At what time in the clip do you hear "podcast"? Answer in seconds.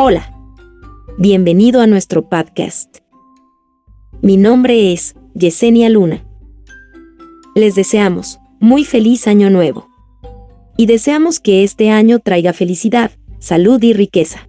2.28-2.98